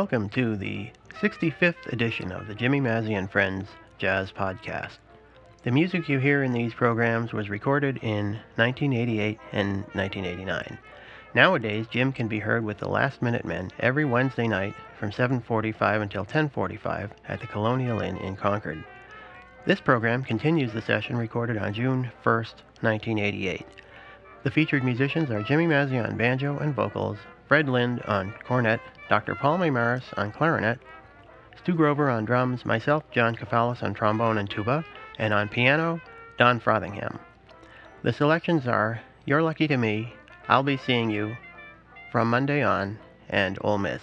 Welcome 0.00 0.30
to 0.30 0.56
the 0.56 0.88
65th 1.20 1.92
edition 1.92 2.32
of 2.32 2.46
the 2.46 2.54
Jimmy 2.54 2.80
Mazzy 2.80 3.18
and 3.18 3.30
Friends 3.30 3.68
Jazz 3.98 4.32
Podcast. 4.32 4.96
The 5.62 5.70
music 5.70 6.08
you 6.08 6.18
hear 6.18 6.42
in 6.42 6.54
these 6.54 6.72
programs 6.72 7.34
was 7.34 7.50
recorded 7.50 7.98
in 7.98 8.38
1988 8.56 9.38
and 9.52 9.82
1989. 9.92 10.78
Nowadays, 11.34 11.86
Jim 11.90 12.12
can 12.12 12.28
be 12.28 12.38
heard 12.38 12.64
with 12.64 12.78
the 12.78 12.88
Last 12.88 13.20
Minute 13.20 13.44
Men 13.44 13.70
every 13.78 14.06
Wednesday 14.06 14.48
night 14.48 14.74
from 14.98 15.12
7:45 15.12 16.00
until 16.00 16.24
10:45 16.24 17.10
at 17.28 17.40
the 17.40 17.46
Colonial 17.46 18.00
Inn 18.00 18.16
in 18.16 18.36
Concord. 18.36 18.82
This 19.66 19.82
program 19.82 20.24
continues 20.24 20.72
the 20.72 20.80
session 20.80 21.18
recorded 21.18 21.58
on 21.58 21.74
June 21.74 22.10
1st, 22.24 22.62
1988. 22.80 23.66
The 24.42 24.50
featured 24.50 24.82
musicians 24.82 25.30
are 25.30 25.42
Jimmy 25.42 25.66
Mazzy 25.66 26.02
on 26.02 26.16
banjo 26.16 26.56
and 26.58 26.74
vocals, 26.74 27.18
Fred 27.46 27.68
Lind 27.68 28.00
on 28.02 28.32
cornet, 28.46 28.80
Dr. 29.10 29.34
Paul 29.34 29.58
Maymaris 29.58 30.16
on 30.16 30.32
clarinet, 30.32 30.78
Stu 31.58 31.74
Grover 31.74 32.08
on 32.08 32.24
drums, 32.24 32.64
myself, 32.64 33.04
John 33.10 33.36
Kafalas 33.36 33.82
on 33.82 33.92
trombone 33.92 34.38
and 34.38 34.48
tuba, 34.48 34.82
and 35.18 35.34
on 35.34 35.50
piano, 35.50 36.00
Don 36.38 36.58
Frothingham. 36.58 37.18
The 38.02 38.14
selections 38.14 38.66
are 38.66 39.02
You're 39.26 39.42
Lucky 39.42 39.68
to 39.68 39.76
Me, 39.76 40.14
I'll 40.48 40.62
Be 40.62 40.78
Seeing 40.78 41.10
You, 41.10 41.36
From 42.10 42.30
Monday 42.30 42.62
On, 42.62 42.98
and 43.28 43.58
Ole 43.60 43.76
Miss. 43.76 44.00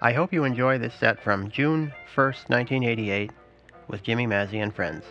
I 0.00 0.12
hope 0.12 0.32
you 0.32 0.44
enjoy 0.44 0.78
this 0.78 0.94
set 0.94 1.20
from 1.24 1.50
June 1.50 1.92
1st, 2.14 2.50
1988, 2.50 3.32
with 3.88 4.04
Jimmy 4.04 4.28
Mazzy 4.28 4.62
and 4.62 4.72
friends. 4.72 5.04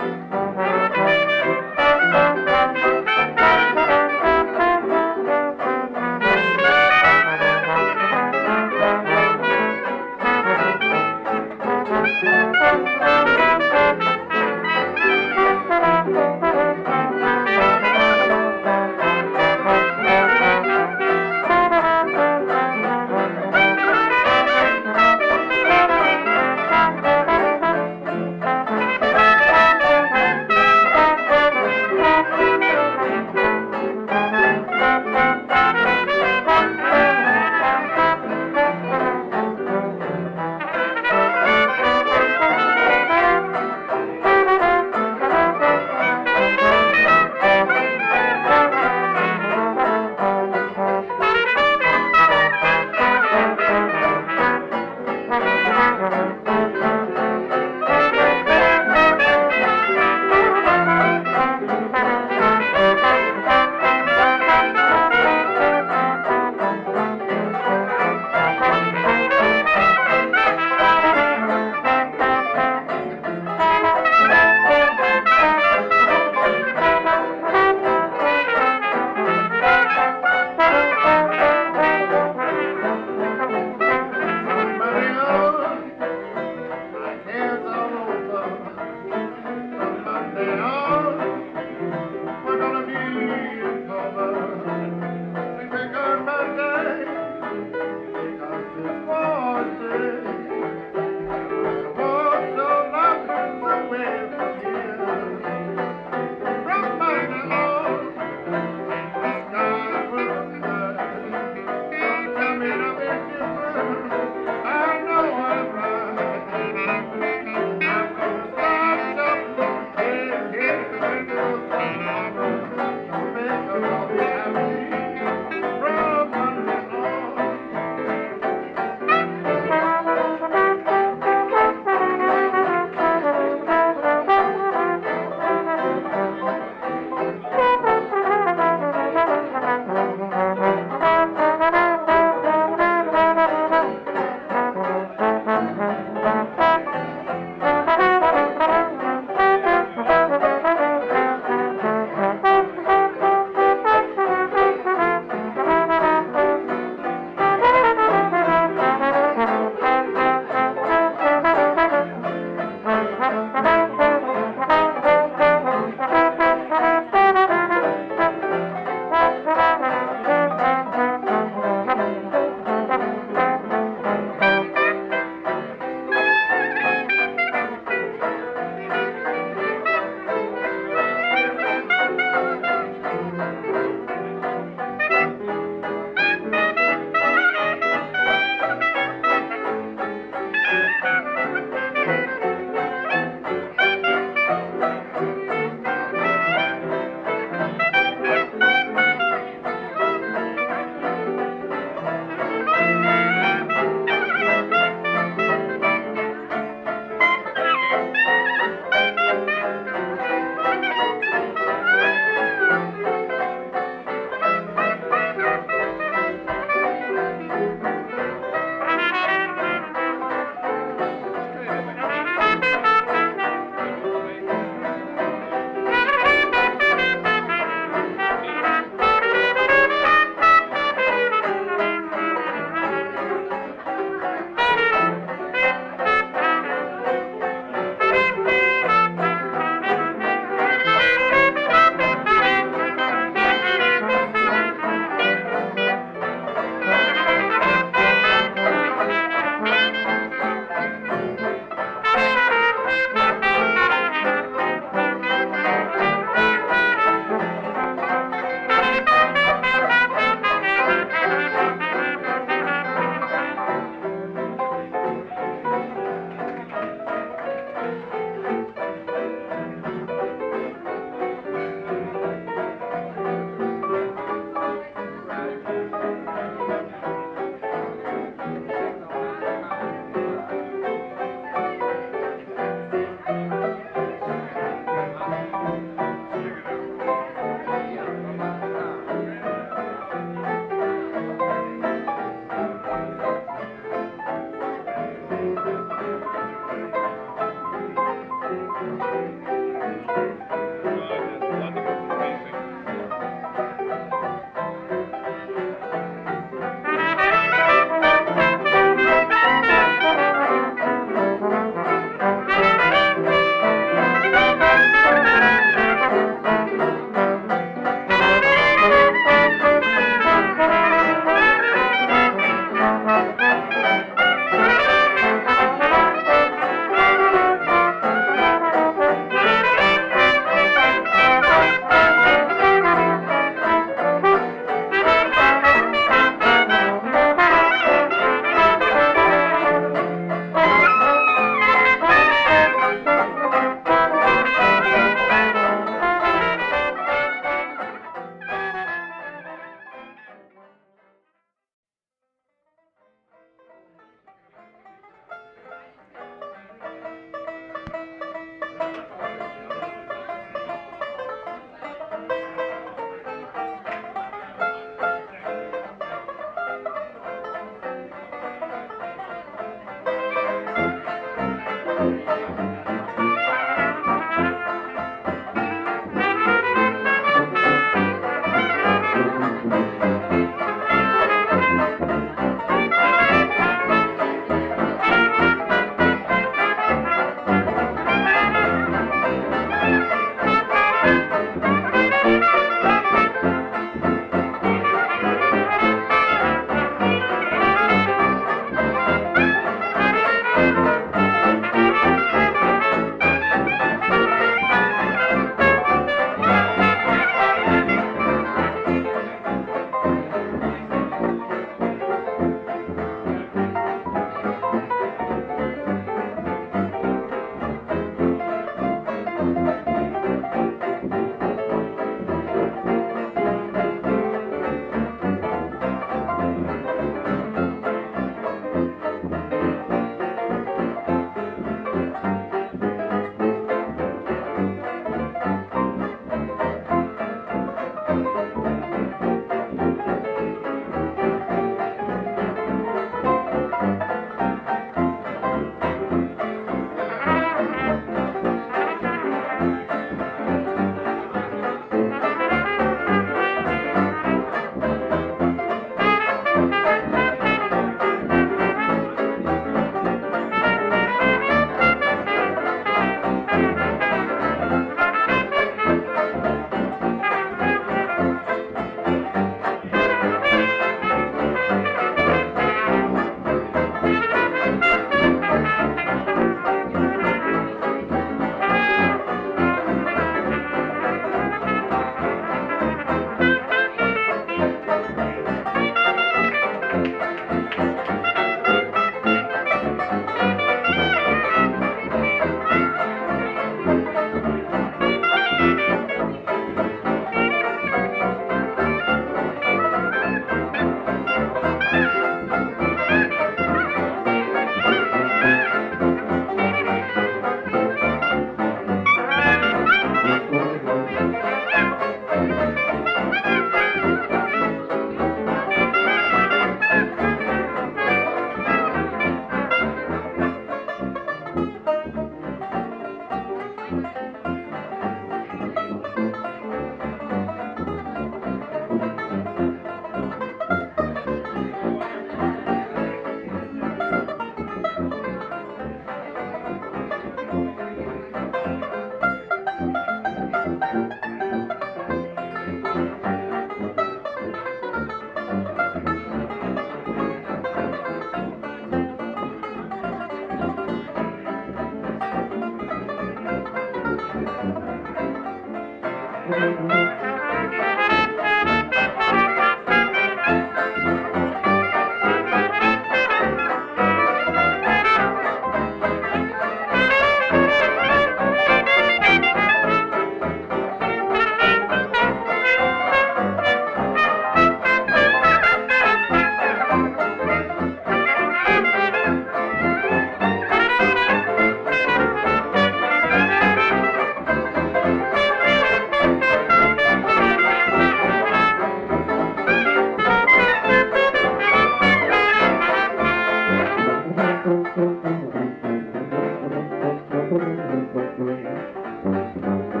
I 598.46 600.00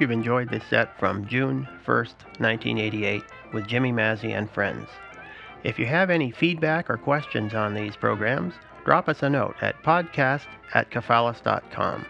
hope 0.00 0.08
you've 0.08 0.18
enjoyed 0.18 0.48
this 0.48 0.64
set 0.64 0.98
from 0.98 1.26
June 1.26 1.68
1st, 1.84 2.14
1988 2.38 3.22
with 3.52 3.66
Jimmy 3.66 3.92
Mazzy 3.92 4.32
and 4.32 4.50
friends. 4.50 4.88
If 5.62 5.78
you 5.78 5.84
have 5.84 6.08
any 6.08 6.30
feedback 6.30 6.88
or 6.88 6.96
questions 6.96 7.52
on 7.52 7.74
these 7.74 7.96
programs, 7.96 8.54
drop 8.86 9.10
us 9.10 9.22
a 9.22 9.28
note 9.28 9.56
at 9.60 9.82
podcast 9.82 10.46
at 10.72 10.90
kafalas.com. 10.90 12.06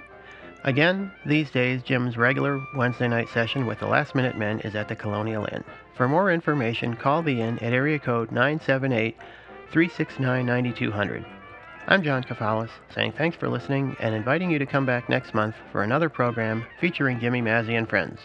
Again, 0.62 1.10
these 1.26 1.50
days, 1.50 1.82
Jim's 1.82 2.16
regular 2.16 2.64
Wednesday 2.76 3.08
night 3.08 3.28
session 3.28 3.66
with 3.66 3.80
the 3.80 3.88
Last 3.88 4.14
Minute 4.14 4.38
Men 4.38 4.60
is 4.60 4.76
at 4.76 4.86
the 4.86 4.94
Colonial 4.94 5.48
Inn. 5.50 5.64
For 5.96 6.06
more 6.06 6.30
information, 6.30 6.94
call 6.94 7.24
the 7.24 7.40
inn 7.40 7.58
at 7.58 7.72
area 7.72 7.98
code 7.98 8.30
978 8.30 9.16
369 9.72 10.46
9200. 10.46 11.26
I'm 11.90 12.04
John 12.04 12.22
Kafalas, 12.22 12.70
saying 12.94 13.14
thanks 13.18 13.36
for 13.36 13.48
listening 13.48 13.96
and 13.98 14.14
inviting 14.14 14.48
you 14.48 14.60
to 14.60 14.66
come 14.66 14.86
back 14.86 15.08
next 15.08 15.34
month 15.34 15.56
for 15.72 15.82
another 15.82 16.08
program 16.08 16.64
featuring 16.80 17.18
Jimmy 17.18 17.42
Mazzy 17.42 17.76
and 17.76 17.88
friends. 17.88 18.20